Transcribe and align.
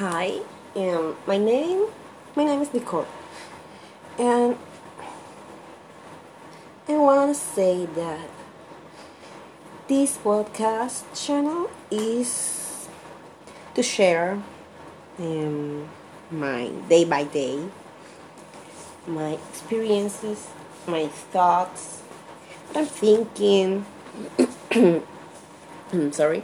Hi, 0.00 0.40
um, 0.76 1.14
my 1.26 1.36
name 1.36 1.84
my 2.34 2.44
name 2.44 2.62
is 2.62 2.72
Nicole, 2.72 3.06
and 4.18 4.56
I 6.88 6.96
want 6.96 7.36
to 7.36 7.38
say 7.38 7.84
that 7.84 8.30
this 9.88 10.16
podcast 10.16 11.04
channel 11.12 11.68
is 11.90 12.88
to 13.74 13.82
share 13.82 14.42
um, 15.18 15.86
my 16.30 16.68
day 16.88 17.04
by 17.04 17.24
day, 17.24 17.60
my 19.06 19.36
experiences, 19.52 20.48
my 20.86 21.08
thoughts, 21.08 22.00
what 22.72 22.78
I'm 22.78 22.86
thinking. 22.86 23.84
I'm 25.92 26.10
sorry. 26.12 26.42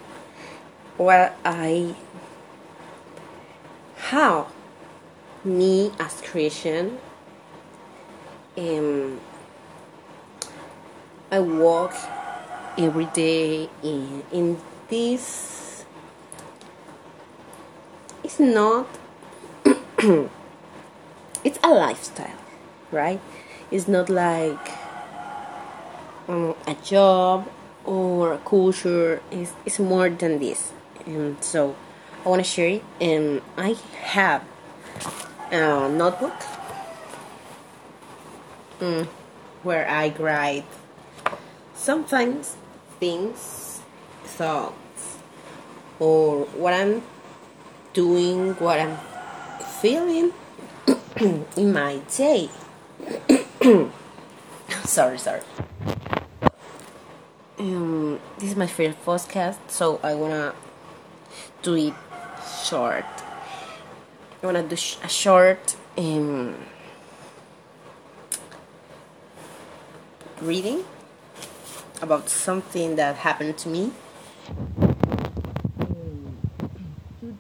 What 0.99 1.39
I 1.43 1.97
how 4.11 4.47
me 5.45 5.93
as 5.99 6.21
Christian 6.23 6.99
um 8.57 9.21
I 11.31 11.41
walk 11.41 11.95
every 12.79 13.07
day 13.07 13.69
in 13.83 14.23
in 14.33 14.59
this 14.89 15.85
it's 18.23 18.39
not 18.39 18.87
it's 21.45 21.59
a 21.63 21.71
lifestyle 21.71 22.47
right? 22.91 23.21
It's 23.71 23.89
not 23.89 24.09
like 24.09 24.71
um, 26.29 26.55
a 26.67 26.75
job 26.83 27.49
or 27.85 28.35
a 28.35 28.39
culture 28.39 29.21
it's, 29.31 29.53
it's 29.65 29.79
more 29.79 30.09
than 30.09 30.39
this. 30.39 30.73
And 31.05 31.43
so 31.43 31.77
I 32.27 32.29
want 32.29 32.45
to 32.45 32.51
share 32.51 32.67
it 32.67 32.83
and 33.01 33.41
I 33.57 33.77
have 34.03 34.43
a 35.53 35.89
notebook 35.89 36.35
mm, 38.81 39.07
where 39.63 39.89
I 39.89 40.09
write 40.19 40.65
sometimes 41.77 42.57
things, 42.99 43.81
thoughts, 44.25 45.19
or 46.01 46.47
what 46.47 46.75
I'm 46.75 47.03
doing, 47.93 48.55
what 48.55 48.81
I'm 48.81 48.99
feeling 49.81 50.33
in 51.57 51.73
my 51.73 52.01
day. 52.17 52.51
sorry, 54.85 55.19
sorry. 55.19 55.43
Um, 57.61 58.19
this 58.39 58.51
is 58.51 58.57
my 58.57 58.67
first 58.67 59.01
podcast, 59.05 59.59
so 59.69 60.01
I 60.03 60.17
wanna 60.17 60.57
do 61.63 61.75
it 61.77 61.95
short. 62.67 63.05
I 64.43 64.47
wanna 64.47 64.65
do 64.65 64.75
sh- 64.75 64.97
a 65.05 65.09
short 65.09 65.77
um, 65.97 66.57
reading 70.43 70.83
about 72.03 72.29
something 72.29 72.97
that 72.97 73.17
happened 73.17 73.57
to 73.59 73.69
me. 73.69 73.93
Um, 74.49 76.37
two 77.21 77.37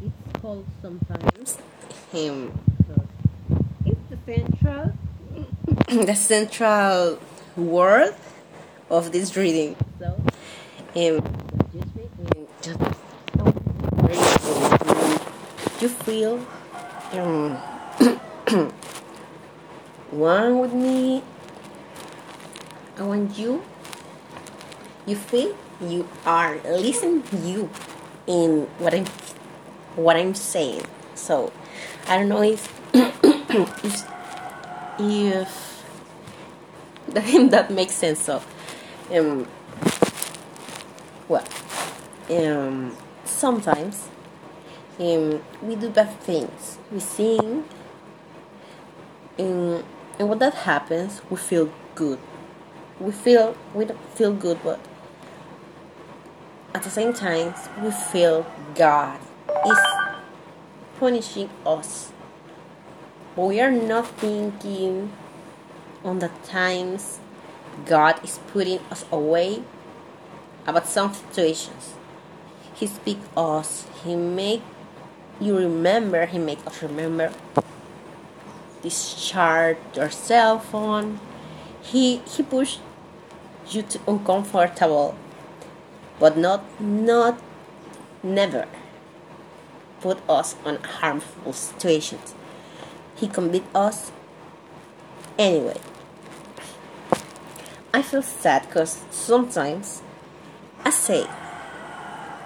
it's 0.00 0.40
called 0.40 0.64
sometimes. 0.80 1.58
Um, 2.14 2.58
it's 3.84 4.00
the 4.08 4.18
central, 4.24 4.92
the 6.06 6.14
central 6.14 7.18
word 7.56 8.14
of 8.90 9.12
this 9.12 9.36
reading. 9.36 9.76
So, 9.98 10.16
um, 10.96 11.22
just 12.62 12.80
you 15.80 15.88
feel 15.88 16.46
um, 17.12 17.56
one 20.10 20.58
with 20.58 20.72
me. 20.72 21.22
I 22.98 23.02
want 23.02 23.36
you. 23.38 23.62
You 25.06 25.16
feel 25.16 25.56
you 25.80 26.08
are 26.24 26.56
listen 26.64 27.22
you 27.42 27.68
in 28.26 28.66
what 28.78 28.94
I'm 28.94 29.06
what 29.96 30.16
I'm 30.16 30.34
saying. 30.34 30.82
So 31.14 31.52
I 32.08 32.18
don't 32.18 32.28
know 32.28 32.42
if 32.42 32.72
if, 32.94 34.06
if 34.98 35.84
that, 37.08 37.50
that 37.50 37.70
makes 37.70 37.94
sense. 37.94 38.22
So 38.22 38.42
um 39.12 39.46
well 41.28 41.44
um 42.30 42.96
sometimes 43.24 44.08
um, 44.98 45.42
we 45.62 45.76
do 45.76 45.90
bad 45.90 46.18
things. 46.20 46.78
We 46.90 47.00
sing, 47.00 47.64
and, 49.38 49.84
and 50.18 50.28
when 50.28 50.38
that 50.38 50.54
happens, 50.54 51.20
we 51.28 51.36
feel 51.36 51.70
good. 51.94 52.18
We 52.98 53.12
feel 53.12 53.54
we 53.74 53.84
don't 53.84 54.00
feel 54.14 54.32
good, 54.32 54.58
but 54.64 54.80
at 56.74 56.82
the 56.82 56.88
same 56.90 57.12
time, 57.12 57.54
we 57.82 57.90
feel 57.90 58.46
God 58.74 59.20
is 59.66 59.78
punishing 60.98 61.50
us. 61.66 62.12
But 63.34 63.44
we 63.46 63.60
are 63.60 63.70
not 63.70 64.06
thinking 64.06 65.12
on 66.02 66.20
the 66.20 66.30
times 66.44 67.20
God 67.84 68.22
is 68.24 68.38
putting 68.52 68.80
us 68.90 69.04
away 69.12 69.62
about 70.66 70.86
some 70.86 71.12
situations. 71.12 71.94
He 72.74 72.86
speak 72.86 73.18
us. 73.36 73.86
He 74.04 74.16
make 74.16 74.62
you 75.40 75.56
remember. 75.56 76.26
He 76.26 76.38
make 76.38 76.64
us 76.66 76.82
remember. 76.82 77.32
Discharge 78.82 79.78
your 79.94 80.10
cell 80.10 80.58
phone. 80.58 81.20
He 81.82 82.18
he 82.26 82.42
push 82.42 82.78
you 83.68 83.82
to 83.82 84.00
uncomfortable, 84.06 85.16
but 86.18 86.36
not 86.36 86.64
not 86.80 87.40
never 88.22 88.66
put 90.00 90.18
us 90.28 90.56
on 90.64 90.76
harmful 90.82 91.52
situations. 91.52 92.34
He 93.16 93.28
beat 93.28 93.64
us 93.74 94.12
anyway. 95.38 95.80
I 97.96 98.02
feel 98.02 98.20
sad 98.20 98.66
because 98.66 99.06
sometimes 99.10 100.02
I 100.84 100.90
say 100.90 101.26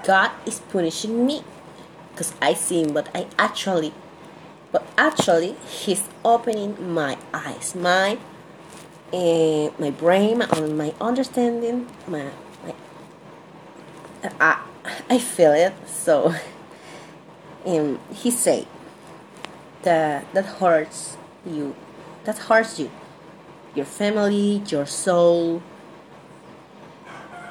God 0.05 0.31
is 0.47 0.61
punishing 0.61 1.27
me 1.27 1.43
because 2.13 2.33
I 2.41 2.55
see 2.55 2.83
him, 2.85 2.93
but 2.95 3.09
I 3.13 3.27
actually, 3.37 3.93
but 4.71 4.87
actually, 4.97 5.57
he's 5.67 6.05
opening 6.25 6.95
my 6.95 7.19
eyes, 7.35 7.75
my, 7.75 8.17
uh, 9.13 9.71
my 9.77 9.91
brain, 9.91 10.39
my, 10.39 10.61
my 10.69 10.95
understanding, 11.01 11.89
my, 12.07 12.31
my 12.63 12.75
I, 14.41 14.63
I 15.09 15.19
feel 15.19 15.51
it. 15.51 15.73
So, 15.89 16.33
um, 17.67 17.99
he 18.15 18.31
say 18.31 18.69
that 19.83 20.33
that 20.33 20.45
hurts 20.45 21.17
you, 21.45 21.75
that 22.23 22.39
hurts 22.39 22.79
you, 22.79 22.93
your 23.75 23.87
family, 23.87 24.63
your 24.67 24.87
soul, 24.87 25.63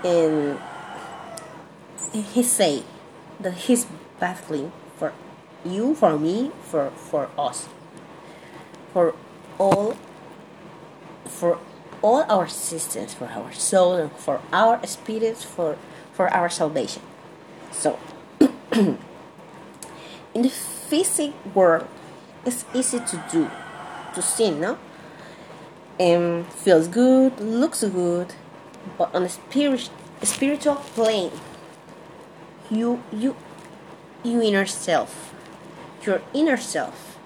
and 0.04 0.60
he 2.14 2.44
say 2.44 2.84
that 3.40 3.54
he's 3.54 3.86
battling 4.20 4.72
for 4.98 5.14
you, 5.66 5.96
for 5.96 6.18
me, 6.18 6.52
for 6.64 6.92
for 6.92 7.30
us, 7.38 7.68
for 8.94 9.16
all, 9.58 9.96
for 11.26 11.60
all 12.02 12.24
our 12.30 12.48
systems, 12.48 13.14
for 13.14 13.28
our 13.28 13.52
soul, 13.54 13.94
and 13.96 14.12
for 14.14 14.42
our 14.52 14.86
spirits, 14.86 15.44
for 15.44 15.78
for 16.14 16.34
our 16.34 16.50
salvation. 16.50 17.02
So, 17.72 18.00
in 18.72 18.98
the 20.34 20.50
physical 20.50 21.34
world, 21.54 21.88
it's 22.46 22.66
easy 22.74 23.00
to 23.00 23.24
do, 23.32 23.50
to 24.16 24.22
sin, 24.22 24.60
no? 24.60 24.78
And 26.00 26.48
feels 26.48 26.88
good, 26.88 27.40
looks 27.42 27.84
good, 27.84 28.34
but 28.98 29.14
on 29.14 29.24
a 29.24 29.30
spirit, 29.30 29.90
spiritual 30.24 30.76
plane, 30.76 31.32
you 32.72 33.04
you 33.12 33.36
you 34.24 34.42
inner 34.42 34.66
self, 34.66 35.34
your 36.06 36.22
inner 36.34 36.58
self. 36.58 37.18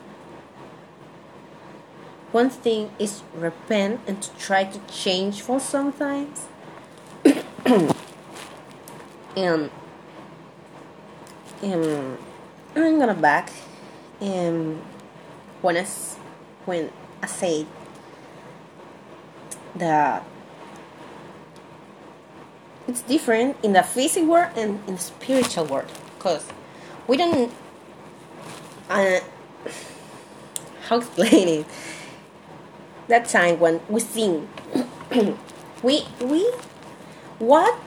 One 2.31 2.49
thing 2.49 2.89
is 2.97 3.21
repent 3.35 4.01
and 4.07 4.19
to 4.19 4.35
try 4.37 4.63
to 4.63 4.79
change 4.91 5.41
for 5.41 5.59
sometimes. 5.59 6.47
and 9.37 9.69
um, 11.61 12.17
I'm 12.75 12.99
gonna 12.99 13.13
back 13.13 13.51
um, 14.19 14.81
when 15.61 15.77
I, 15.77 15.85
when 16.65 16.91
I 17.21 17.27
say 17.27 17.67
that 19.75 20.23
it's 22.87 23.01
different 23.01 23.57
in 23.63 23.73
the 23.73 23.83
physical 23.83 24.27
world 24.29 24.51
and 24.55 24.79
in 24.87 24.95
the 24.95 25.01
spiritual 25.01 25.65
world. 25.65 25.91
Because 26.17 26.45
we 27.07 27.17
don't 27.17 27.51
uh, 28.89 29.19
how 30.87 30.97
explain 30.97 31.47
it? 31.47 31.65
That 33.07 33.27
time 33.27 33.59
when 33.59 33.81
we 33.89 33.99
sing 33.99 34.47
we 35.83 36.07
we 36.21 36.41
what 37.37 37.77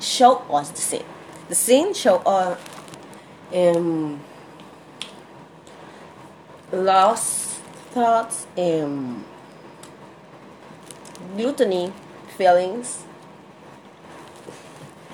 show 0.00 0.38
us 0.50 0.70
the 0.70 0.80
sin 0.80 1.04
the 1.48 1.54
sin 1.54 1.94
show 1.94 2.16
us 2.26 2.58
um 3.54 4.20
lost 6.72 7.60
thoughts 7.92 8.46
um 8.58 9.24
gluttony 11.36 11.92
feelings. 12.36 13.04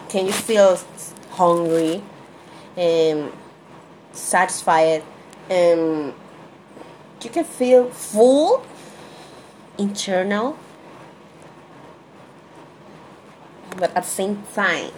Can 0.09 0.27
you 0.27 0.33
feel 0.33 0.79
hungry 1.31 2.03
and 2.77 3.33
satisfied? 4.13 5.03
And 5.51 6.15
you 7.23 7.31
can 7.31 7.45
feel 7.45 7.91
full 7.91 8.65
internal 9.79 10.57
but 13.77 13.91
at 13.97 14.05
the 14.05 14.09
same 14.09 14.43
time 14.55 14.91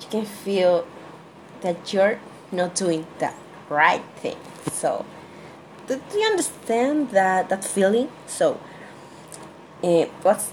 you 0.00 0.08
can 0.10 0.24
feel 0.24 0.86
that 1.62 1.92
you're 1.92 2.18
not 2.52 2.74
doing 2.74 3.06
the 3.18 3.32
right 3.68 4.02
thing. 4.16 4.36
So 4.70 5.06
do, 5.86 6.00
do 6.10 6.18
you 6.18 6.26
understand 6.26 7.10
that 7.10 7.48
that 7.48 7.64
feeling? 7.64 8.10
So 8.26 8.60
uh, 9.84 10.06
what's 10.22 10.52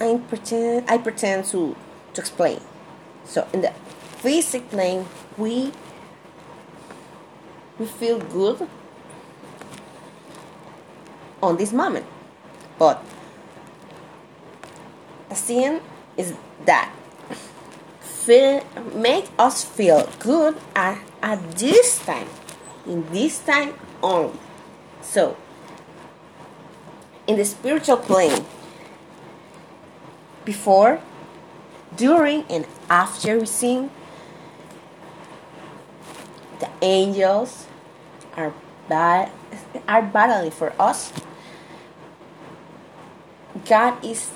I 0.00 0.20
pretend 0.28 0.88
I 0.88 0.98
pretend 0.98 1.44
to 1.46 1.76
to 2.14 2.20
explain 2.20 2.60
so 3.24 3.46
in 3.52 3.60
the 3.60 3.72
physical 4.22 4.68
plane 4.68 5.06
we 5.36 5.72
we 7.78 7.86
feel 7.86 8.18
good 8.18 8.68
on 11.42 11.56
this 11.56 11.72
moment. 11.72 12.06
But 12.78 13.02
the 15.28 15.34
sin 15.34 15.80
is 16.16 16.34
that 16.66 16.92
feel, 18.00 18.64
make 18.94 19.26
us 19.38 19.64
feel 19.64 20.08
good 20.18 20.56
at, 20.76 20.98
at 21.22 21.40
this 21.56 21.98
time, 22.04 22.28
in 22.86 23.10
this 23.12 23.38
time 23.38 23.74
only. 24.02 24.38
So, 25.02 25.36
in 27.26 27.36
the 27.36 27.44
spiritual 27.44 27.96
plane, 27.96 28.44
before, 30.44 31.00
during, 31.96 32.44
and 32.44 32.66
after 32.88 33.38
we 33.38 33.46
sing, 33.46 33.90
the 36.60 36.68
angels 36.82 37.66
are 38.36 38.52
bad 38.88 39.30
are 39.88 40.02
battling 40.02 40.50
for 40.50 40.72
us 40.78 41.12
God 43.66 44.04
is 44.04 44.30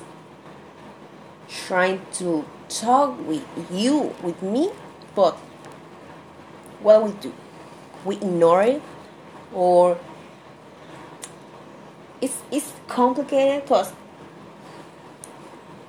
trying 1.49 2.01
to 2.15 2.45
talk 2.69 3.19
with 3.27 3.45
you, 3.71 4.15
with 4.23 4.43
me, 4.43 4.71
but 5.15 5.37
what 6.81 7.05
we 7.05 7.13
do? 7.13 7.33
We 8.05 8.17
ignore 8.17 8.63
it 8.63 8.83
or 9.53 9.99
it's, 12.21 12.43
it's 12.51 12.73
complicated 12.89 13.63
because 13.63 13.93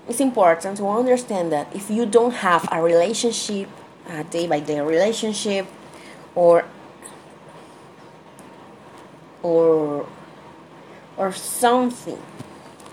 it's 0.07 0.19
important 0.19 0.77
to 0.77 0.87
understand 0.87 1.51
that 1.51 1.73
if 1.75 1.89
you 1.89 2.05
don't 2.05 2.33
have 2.33 2.67
a 2.71 2.81
relationship, 2.81 3.69
a 4.07 4.23
day 4.23 4.47
by 4.47 4.59
day 4.59 4.79
relationship, 4.79 5.67
or 6.35 6.65
or 9.41 10.07
or 11.17 11.31
something 11.31 12.21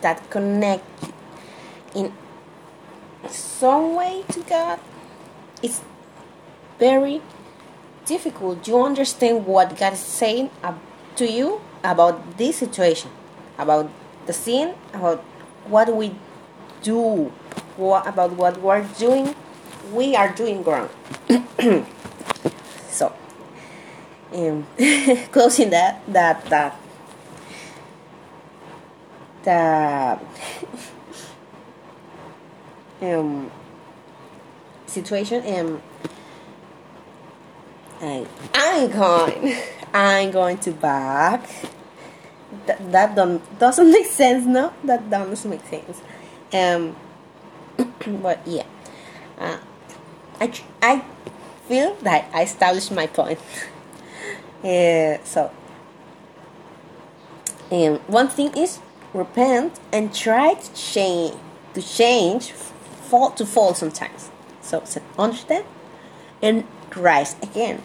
that 0.01 0.31
connect 0.31 0.85
in 1.95 2.13
some 3.29 3.95
way 3.95 4.25
to 4.31 4.41
God, 4.41 4.81
it's 5.63 5.83
very 6.79 7.21
difficult. 8.07 8.67
You 8.67 8.83
understand 8.83 9.47
what 9.47 9.77
God 9.77 9.93
is 9.93 10.01
saying 10.01 10.51
to 11.17 11.27
you 11.31 11.61
about 11.85 12.39
this 12.39 12.57
situation, 12.57 13.11
about 13.59 13.91
the 14.27 14.33
sin, 14.33 14.75
about 14.95 15.21
what 15.67 15.95
we 15.95 16.15
do, 16.83 17.33
what, 17.77 18.07
about 18.07 18.33
what 18.33 18.61
we're 18.61 18.87
doing. 18.99 19.35
We 19.93 20.17
are 20.17 20.33
doing 20.33 20.63
wrong. 20.63 20.89
so, 22.91 23.13
um, 24.33 24.67
closing 25.33 25.71
that 25.71 26.03
that 26.09 26.45
that 26.47 26.77
the 29.45 30.19
um, 33.19 33.51
situation 34.87 35.43
and 35.43 35.81
I, 38.01 38.27
I'm 38.55 38.91
going 38.91 39.57
I'm 39.95 40.31
going 40.31 40.59
to 40.59 40.73
back 40.73 41.49
that, 42.67 42.93
that 42.93 43.15
don't, 43.15 43.41
doesn't 43.59 43.91
make 43.91 44.07
sense 44.07 44.47
no 44.47 44.73
that 44.85 45.09
doesn't 45.09 45.51
make 45.51 45.65
sense 45.67 46.01
um 46.53 46.97
but 48.23 48.41
yeah. 48.47 48.67
Uh, 49.39 49.59
I, 50.41 50.53
I 50.81 51.05
feel 51.69 51.95
that 52.03 52.31
I 52.33 52.43
established 52.43 52.93
my 52.93 53.07
point. 53.07 53.39
Uh, 54.65 55.19
so 55.25 55.51
and 57.73 57.99
one 58.07 58.29
thing 58.29 58.57
is 58.57 58.79
repent 59.15 59.81
and 59.93 60.15
try 60.15 60.55
to 60.55 60.75
change 60.75 61.35
to 61.75 61.83
change 61.83 62.53
fall 62.53 63.31
to 63.31 63.47
fall 63.47 63.75
sometimes. 63.75 64.31
So, 64.61 64.83
so 64.85 65.01
understand 65.19 65.65
and 66.43 66.65
rise 66.95 67.35
again. 67.43 67.83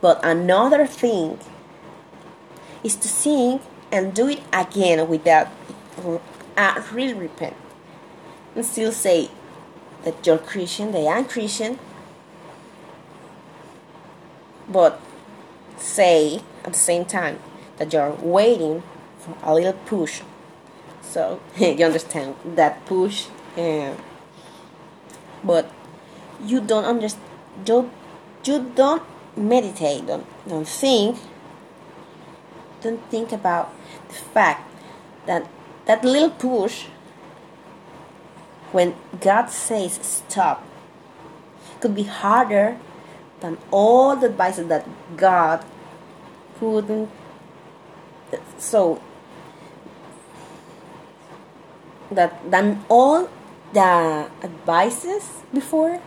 But 0.00 0.20
another 0.22 0.86
thing 0.86 1.38
is 2.84 2.94
to 2.96 3.08
sing 3.08 3.60
and 3.90 4.14
do 4.14 4.28
it 4.28 4.42
again 4.52 5.08
without 5.08 5.48
uh, 6.56 6.82
really 6.92 7.14
repent 7.14 7.56
and 8.54 8.64
still 8.64 8.92
say 8.92 9.30
that 10.04 10.26
you're 10.26 10.38
Christian, 10.38 10.92
they 10.92 11.06
are 11.06 11.24
Christian, 11.24 11.78
but 14.68 15.00
say 15.76 16.40
at 16.64 16.72
the 16.72 16.78
same 16.78 17.04
time 17.04 17.38
that 17.78 17.92
you're 17.92 18.12
waiting 18.22 18.82
for 19.18 19.36
a 19.42 19.54
little 19.54 19.72
push. 19.72 20.22
So 21.02 21.40
you 21.58 21.84
understand 21.84 22.36
that 22.56 22.84
push, 22.86 23.26
uh, 23.56 23.94
but 25.44 25.70
you 26.44 26.60
don't 26.60 26.84
understand. 26.84 27.28
Don't 27.64 27.92
you 28.44 28.72
don't 28.74 29.02
meditate. 29.36 30.06
Don't 30.06 30.26
don't 30.48 30.68
think. 30.68 31.18
Don't 32.80 33.02
think 33.10 33.30
about 33.32 33.72
the 34.08 34.14
fact 34.14 34.68
that 35.26 35.46
that 35.86 36.04
little 36.04 36.30
push. 36.30 36.86
When 38.72 38.94
God 39.20 39.50
says 39.50 40.00
stop, 40.02 40.66
could 41.80 41.94
be 41.94 42.04
harder 42.04 42.78
than 43.40 43.58
all 43.70 44.16
the 44.16 44.26
advices 44.26 44.68
that 44.68 44.88
God 45.16 45.64
couldn't. 46.58 47.10
So 48.58 49.00
that 52.10 52.50
than 52.50 52.84
all 52.88 53.28
the 53.72 54.30
advices 54.42 55.42
before 55.52 56.00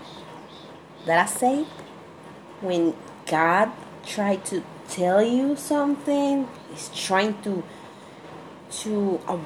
that 1.05 1.19
I 1.19 1.25
said 1.25 1.65
when 2.62 2.95
God 3.25 3.72
tried 4.05 4.45
to 4.45 4.63
tell 4.88 5.22
you 5.22 5.55
something 5.55 6.48
he's 6.72 6.89
trying 6.89 7.41
to 7.41 7.63
to 8.86 9.19
uh, 9.27 9.38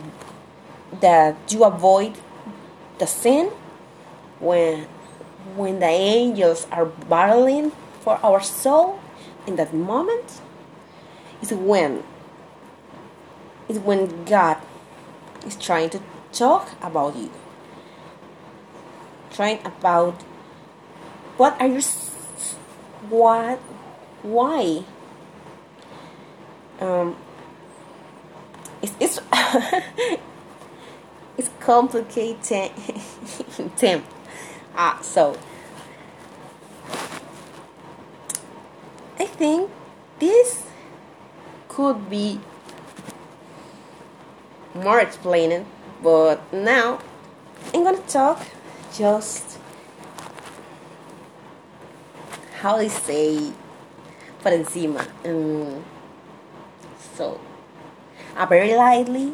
that 1.00 1.36
you 1.50 1.64
avoid 1.64 2.18
the 3.00 3.08
sin 3.08 3.48
when 4.40 4.88
when 5.56 5.80
the 5.80 5.88
angels 5.88 6.68
are 6.72 6.86
battling 6.86 7.72
for 8.02 8.20
our 8.24 8.42
soul 8.42 9.00
in 9.48 9.56
that 9.56 9.74
moment 9.74 10.42
is 11.42 11.52
when 11.52 12.04
is 13.68 13.80
when 13.80 14.26
God 14.26 14.58
is 15.46 15.56
trying 15.56 15.90
to 15.92 16.02
talk 16.32 16.72
about 16.82 17.16
you. 17.16 17.32
Trying 19.32 19.60
about 19.66 20.22
what 21.38 21.60
are 21.62 21.68
you, 21.68 21.82
what, 23.10 23.60
why. 24.24 24.84
Um, 26.80 27.16
it's, 28.82 28.94
it's 29.00 29.20
it's 31.40 31.50
complicated 31.62 32.70
Tim. 33.78 34.04
Ah, 34.76 35.00
so 35.02 35.38
I 39.18 39.24
think 39.26 39.72
this 40.20 40.66
could 41.70 42.10
be 42.10 42.42
more 44.76 45.00
explaining, 45.00 45.66
but 46.04 46.42
now 46.52 47.00
I'm 47.74 47.86
gonna 47.86 48.00
talk 48.00 48.46
just 48.94 49.58
how 52.60 52.76
they 52.76 52.90
say 52.90 53.54
por 54.44 54.52
encima. 54.52 55.08
Um, 55.24 55.86
so, 57.16 57.40
uh, 58.36 58.46
very 58.46 58.76
lightly, 58.76 59.34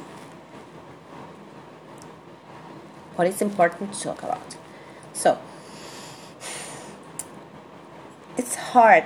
what 3.16 3.28
is 3.28 3.42
important 3.42 3.94
to 3.94 4.02
talk 4.02 4.24
about. 4.24 4.56
So, 5.14 5.40
it's 8.38 8.56
hard 8.56 9.06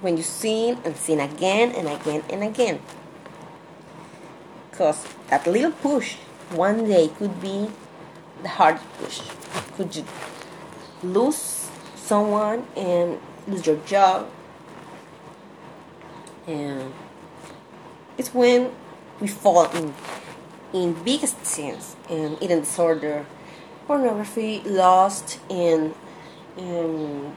when 0.00 0.16
you 0.16 0.22
sin 0.22 0.78
and 0.84 0.96
sin 0.96 1.20
again 1.20 1.72
and 1.72 1.88
again 1.88 2.22
and 2.30 2.42
again. 2.42 2.80
Because 4.70 5.06
that 5.28 5.46
little 5.46 5.72
push 5.72 6.16
one 6.50 6.86
day 6.86 7.08
could 7.08 7.40
be 7.40 7.70
the 8.42 8.48
hard 8.48 8.78
push. 8.98 9.22
Could 9.76 9.96
you 9.96 10.04
lose 11.02 11.68
someone 11.96 12.66
and 12.76 13.18
lose 13.48 13.66
your 13.66 13.76
job? 13.86 14.28
And 16.46 16.92
it's 18.18 18.32
when 18.34 18.70
we 19.20 19.28
fall 19.28 19.64
in 19.70 19.94
in 20.72 20.92
biggest 21.04 21.44
sins 21.46 21.96
and 22.10 22.36
eating 22.42 22.60
disorder, 22.60 23.24
pornography, 23.86 24.60
lust, 24.64 25.38
and 25.48 25.94
um, 26.58 27.36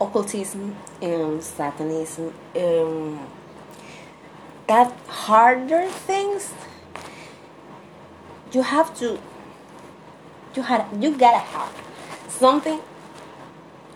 occultism 0.00 0.76
and 1.00 1.42
satanism. 1.42 2.32
Um, 2.54 3.26
that 4.68 4.92
harder 5.06 5.88
things 5.88 6.52
you 8.52 8.62
have 8.62 8.96
to 8.98 9.18
you 10.54 10.62
had 10.62 10.86
you 10.98 11.16
gotta 11.16 11.38
have 11.38 11.72
something 12.28 12.80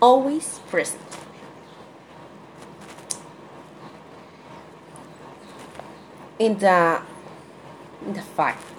always 0.02 0.60
present 0.70 1.00
in 6.38 6.58
the 6.58 7.02
in 8.06 8.12
the 8.12 8.22
fact 8.22 8.69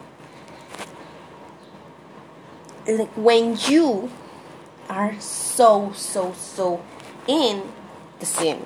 like 2.87 3.11
when 3.15 3.57
you 3.67 4.11
are 4.89 5.19
so 5.19 5.91
so 5.93 6.33
so 6.33 6.83
in 7.27 7.63
the 8.19 8.25
sin 8.25 8.65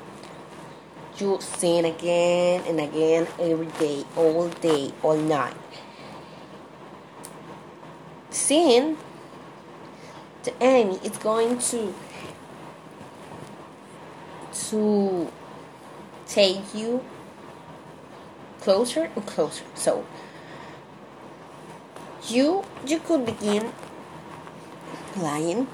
you 1.19 1.39
sin 1.39 1.85
again 1.85 2.63
and 2.67 2.79
again 2.79 3.27
every 3.39 3.67
day, 3.79 4.03
all 4.15 4.49
day, 4.49 4.91
all 5.01 5.17
night. 5.17 5.55
Sin, 8.29 8.97
the 10.43 10.53
enemy 10.61 10.99
is 11.03 11.17
going 11.17 11.57
to 11.57 11.93
to 14.69 15.31
take 16.27 16.73
you 16.73 17.03
closer 18.61 19.09
and 19.15 19.25
closer. 19.25 19.63
So 19.75 20.05
you 22.27 22.63
you 22.85 22.99
could 22.99 23.25
begin 23.25 23.71
lying, 25.17 25.67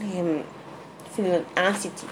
um, 0.00 0.44
feeling 1.10 1.46
anxiety 1.56 2.08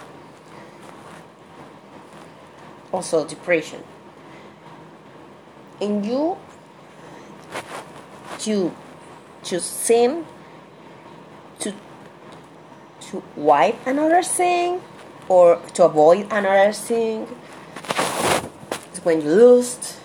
also 2.94 3.26
depression. 3.26 3.82
And 5.80 6.06
you 6.06 6.38
you 8.46 8.74
to 9.42 9.60
sin 9.60 10.24
to 11.58 11.72
to 13.00 13.22
wipe 13.36 13.86
another 13.86 14.22
thing 14.22 14.80
or 15.28 15.56
to 15.74 15.84
avoid 15.84 16.30
another 16.30 16.72
thing. 16.72 17.26
When 19.02 19.20
you 19.20 19.28
lose 19.28 19.98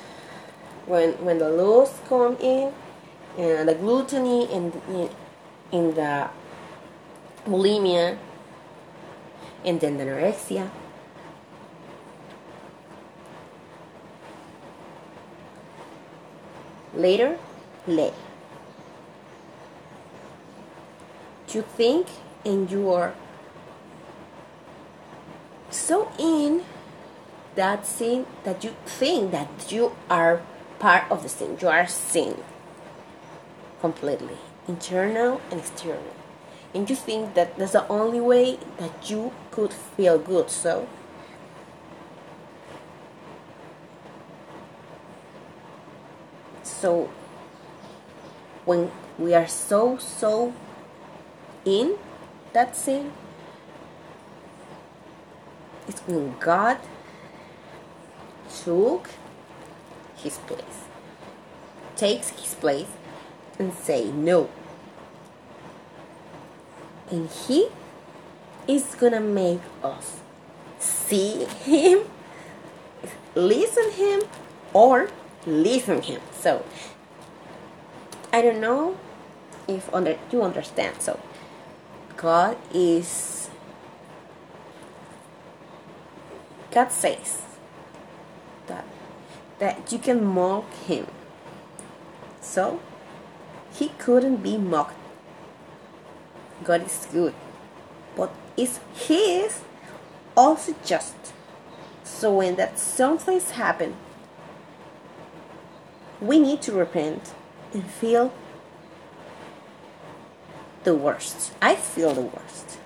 when 0.85 1.13
when 1.23 1.37
the 1.37 1.49
lust 1.49 2.03
come 2.09 2.35
in 2.41 2.73
and 3.37 3.69
the 3.69 3.75
gluttony 3.75 4.51
and, 4.51 4.73
in, 4.89 5.09
in 5.71 5.93
the 5.95 6.29
bulimia 7.45 8.17
and 9.65 9.79
then 9.79 9.97
the 9.97 10.03
anorexia 10.03 10.69
later 16.93 17.37
lay. 17.87 18.13
You 21.51 21.63
think 21.63 22.07
and 22.45 22.69
you 22.69 22.91
are 22.91 23.15
so 25.71 26.11
in 26.19 26.63
that 27.55 27.85
sin 27.85 28.25
that 28.43 28.63
you 28.63 28.75
think 28.85 29.31
that 29.31 29.71
you 29.71 29.91
are 30.09 30.41
part 30.77 31.09
of 31.11 31.23
the 31.23 31.29
sin. 31.29 31.57
You 31.59 31.67
are 31.69 31.87
sin 31.87 32.37
completely, 33.81 34.37
internal 34.69 35.41
and 35.51 35.59
external. 35.59 36.13
And 36.73 36.87
you 36.89 36.95
think 36.95 37.33
that 37.33 37.57
that's 37.57 37.73
the 37.73 37.87
only 37.89 38.21
way 38.21 38.59
that 38.77 39.09
you 39.09 39.33
could 39.51 39.73
feel 39.73 40.19
good. 40.19 40.49
So 40.49 40.87
So 46.79 47.09
when 48.63 48.89
we 49.17 49.33
are 49.33 49.47
so 49.47 49.97
so 49.97 50.53
in 51.65 51.97
that 52.53 52.73
sin, 52.73 53.11
it's 55.89 55.99
when 56.07 56.39
God 56.39 56.77
took 58.63 59.09
his 60.15 60.37
place, 60.37 60.87
takes 61.97 62.29
his 62.29 62.55
place, 62.55 62.87
and 63.59 63.73
say 63.73 64.09
no. 64.09 64.49
And 67.11 67.29
he 67.29 67.69
is 68.67 68.95
gonna 68.95 69.19
make 69.19 69.61
us 69.83 70.19
see 70.79 71.45
him, 71.45 72.05
listen 73.35 73.91
him, 73.91 74.21
or 74.73 75.09
listen 75.45 76.01
him. 76.01 76.21
So 76.39 76.63
I 78.31 78.41
don't 78.41 78.61
know 78.61 78.97
if 79.67 79.91
under 79.93 80.17
you 80.31 80.43
understand. 80.43 81.01
So 81.01 81.19
God 82.15 82.57
is 82.73 83.49
God 86.71 86.91
says 86.91 87.41
that 88.67 88.85
that 89.57 89.91
you 89.91 89.99
can 89.99 90.23
mock 90.23 90.71
him. 90.85 91.07
So 92.41 92.79
he 93.73 93.89
couldn't 93.97 94.37
be 94.37 94.57
mocked. 94.57 94.98
God 96.63 96.85
is 96.85 97.07
good. 97.11 97.33
But 98.15 98.31
is 98.57 98.79
he 98.93 99.41
is 99.41 99.61
also 100.35 100.75
just. 100.85 101.15
So 102.03 102.33
when 102.33 102.55
that 102.55 102.79
something's 102.79 103.51
happen 103.51 103.95
we 106.21 106.39
need 106.39 106.61
to 106.63 106.71
repent 106.73 107.33
and 107.73 107.85
feel 107.85 108.33
the 110.83 110.95
worst. 110.95 111.53
I 111.61 111.75
feel 111.75 112.13
the 112.13 112.21
worst. 112.21 112.77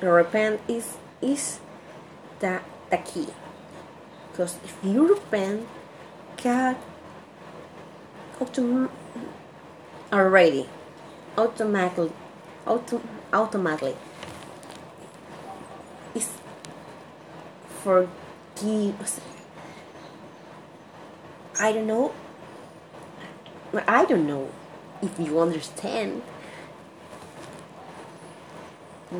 Repent 0.00 0.60
is 0.68 0.96
is 1.22 1.60
the, 2.40 2.60
the 2.90 2.98
key. 2.98 3.28
Because 4.30 4.58
if 4.64 4.76
you 4.82 5.08
repent, 5.14 5.66
God 6.42 6.76
autom- 8.38 8.90
already 10.14 10.68
automatically 11.36 12.12
auto- 12.66 13.02
automatically 13.32 13.96
is 16.14 16.30
forgive 17.82 19.20
I 21.58 21.72
don't 21.72 21.86
know. 21.86 22.12
I 23.86 24.04
don't 24.04 24.26
know 24.26 24.50
if 25.02 25.18
you 25.20 25.38
understand. 25.38 26.22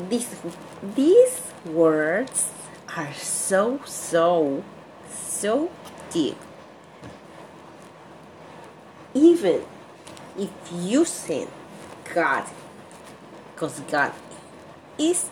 These 0.09 0.35
these 0.95 1.41
words 1.65 2.49
are 2.97 3.13
so 3.13 3.79
so 3.85 4.63
so 5.09 5.71
deep 6.11 6.37
Even 9.13 9.63
if 10.37 10.49
you 10.73 11.05
sin, 11.05 11.47
God, 12.13 12.45
because 13.53 13.79
God 13.81 14.11
is 14.97 15.29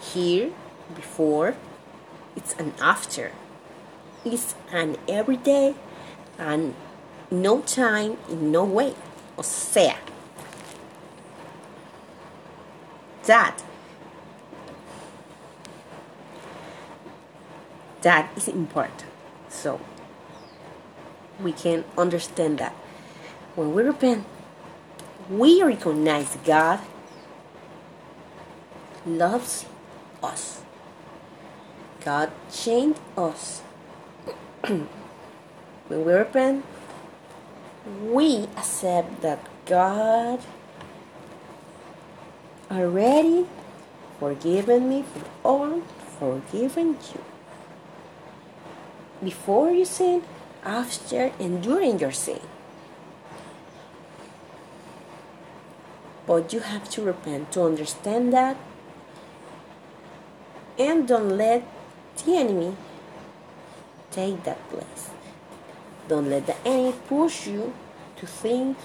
here 0.00 0.52
before, 0.94 1.56
it's 2.34 2.54
an 2.54 2.74
after. 2.80 3.32
It's 4.24 4.54
an 4.72 4.96
everyday 5.08 5.74
and 6.38 6.74
no 7.30 7.60
time 7.62 8.18
in 8.28 8.50
no 8.50 8.64
way. 8.64 8.94
O 9.38 9.42
sea, 9.42 9.96
that 13.24 13.62
that 18.02 18.30
is 18.36 18.48
important. 18.48 19.04
So 19.48 19.80
we 21.40 21.52
can 21.52 21.84
understand 21.98 22.58
that 22.58 22.74
when 23.56 23.74
we 23.74 23.82
repent, 23.82 24.24
we 25.30 25.62
recognize 25.62 26.36
God 26.44 26.80
loves 29.06 29.64
us. 30.22 30.60
God 32.04 32.30
changed 32.52 33.00
us. 33.16 33.62
when 34.66 34.86
we 35.88 36.12
repent, 36.12 36.64
we 38.04 38.44
accept 38.56 39.22
that 39.22 39.40
God 39.64 40.40
already 42.70 43.46
forgiven 44.20 44.88
me 44.88 45.02
for 45.02 45.24
all, 45.42 45.80
forgiven 46.18 46.98
you. 47.12 47.24
Before 49.22 49.70
you 49.70 49.84
sin, 49.84 50.22
after 50.62 51.32
and 51.40 51.62
during 51.62 51.98
your 51.98 52.12
sin. 52.12 52.40
But 56.26 56.52
you 56.52 56.60
have 56.60 56.88
to 56.90 57.02
repent 57.02 57.52
to 57.52 57.62
understand 57.62 58.32
that 58.32 58.56
and 60.78 61.06
don't 61.08 61.36
let 61.36 61.62
the 62.16 62.36
enemy 62.36 62.76
take 64.10 64.44
that 64.44 64.58
place. 64.68 65.10
Don't 66.08 66.28
let 66.28 66.46
the 66.46 66.56
enemy 66.66 66.94
push 67.08 67.46
you 67.46 67.72
to 68.16 68.26
think 68.26 68.76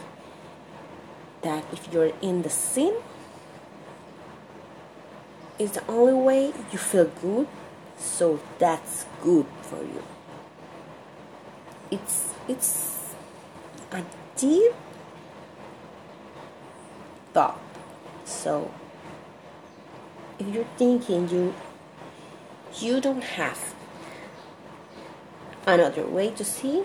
that 1.41 1.65
if 1.71 1.91
you're 1.91 2.13
in 2.21 2.41
the 2.41 2.49
sin, 2.49 2.95
it's 5.59 5.73
the 5.73 5.87
only 5.87 6.13
way 6.13 6.53
you 6.71 6.77
feel 6.77 7.05
good, 7.21 7.47
so 7.97 8.39
that's 8.57 9.05
good 9.21 9.45
for 9.61 9.77
you. 9.77 10.03
It's 11.91 12.33
it's 12.47 13.13
a 13.91 14.03
deep 14.35 14.73
thought. 17.33 17.59
So 18.25 18.71
if 20.39 20.47
you're 20.47 20.71
thinking 20.77 21.29
you 21.29 21.53
you 22.79 23.01
don't 23.01 23.23
have 23.23 23.75
another 25.67 26.07
way 26.07 26.31
to 26.31 26.43
see, 26.43 26.83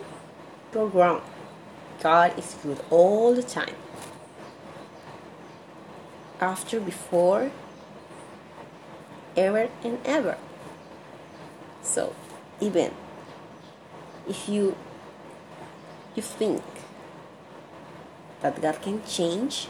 you're 0.75 0.87
wrong. 0.87 1.23
God 2.03 2.39
is 2.39 2.57
good 2.63 2.81
all 2.91 3.35
the 3.35 3.43
time. 3.43 3.75
After, 6.41 6.81
before, 6.81 7.51
ever 9.37 9.69
and 9.83 9.99
ever. 10.05 10.37
So, 11.83 12.15
even 12.61 12.93
if 14.29 14.49
you 14.49 14.77
you 16.15 16.23
think 16.23 16.63
that 18.41 18.61
God 18.61 18.83
can 18.83 19.05
change, 19.07 19.69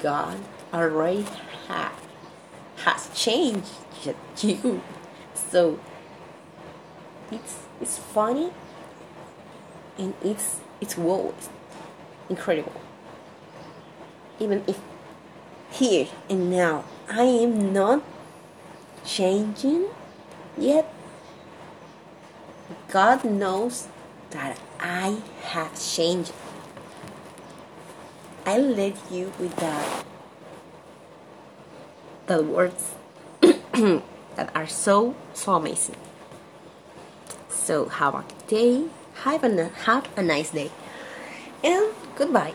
God 0.00 0.38
already 0.72 1.26
have, 1.68 2.00
has 2.78 3.10
changed 3.14 3.68
you. 4.42 4.82
So 5.34 5.78
it's 7.30 7.58
it's 7.80 7.98
funny 7.98 8.50
and 9.98 10.14
it's 10.22 10.60
it's 10.80 10.96
wow 10.96 11.34
incredible. 12.28 12.80
Even 14.38 14.62
if 14.66 14.78
here 15.70 16.08
and 16.28 16.50
now 16.50 16.84
I 17.08 17.22
am 17.22 17.72
not 17.72 18.02
changing 19.04 19.86
yet, 20.58 20.92
God 22.88 23.24
knows 23.24 23.88
that 24.30 24.58
I 24.80 25.18
have 25.42 25.80
changed. 25.80 26.32
I 28.46 28.58
let 28.58 28.94
you 29.10 29.32
with 29.40 29.56
that 29.56 30.04
the 32.26 32.42
words 32.42 32.94
that 33.40 34.50
are 34.54 34.66
so 34.66 35.14
so 35.34 35.54
amazing. 35.54 35.96
So 37.48 37.86
have 37.86 38.14
a 38.14 38.24
day. 38.46 38.84
Have 39.24 39.42
a 39.42 39.68
have 39.86 40.08
a 40.16 40.22
nice 40.22 40.50
day, 40.50 40.70
and 41.64 41.90
goodbye. 42.14 42.54